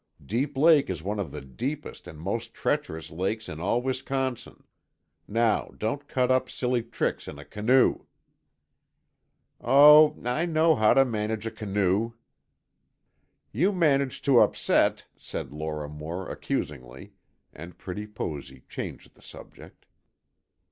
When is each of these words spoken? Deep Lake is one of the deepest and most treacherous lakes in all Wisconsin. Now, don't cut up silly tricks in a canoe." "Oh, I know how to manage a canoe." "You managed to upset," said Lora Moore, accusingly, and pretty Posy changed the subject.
Deep 0.25 0.57
Lake 0.57 0.89
is 0.89 1.03
one 1.03 1.19
of 1.19 1.31
the 1.31 1.41
deepest 1.45 2.07
and 2.07 2.19
most 2.19 2.55
treacherous 2.55 3.11
lakes 3.11 3.47
in 3.47 3.59
all 3.59 3.83
Wisconsin. 3.83 4.63
Now, 5.27 5.69
don't 5.77 6.07
cut 6.07 6.31
up 6.31 6.49
silly 6.49 6.81
tricks 6.81 7.27
in 7.27 7.37
a 7.37 7.45
canoe." 7.45 8.05
"Oh, 9.63 10.17
I 10.25 10.47
know 10.47 10.73
how 10.73 10.95
to 10.95 11.05
manage 11.05 11.45
a 11.45 11.51
canoe." 11.51 12.13
"You 13.51 13.71
managed 13.71 14.25
to 14.25 14.39
upset," 14.39 15.05
said 15.19 15.53
Lora 15.53 15.87
Moore, 15.87 16.27
accusingly, 16.31 17.13
and 17.53 17.77
pretty 17.77 18.07
Posy 18.07 18.63
changed 18.67 19.13
the 19.13 19.21
subject. 19.21 19.85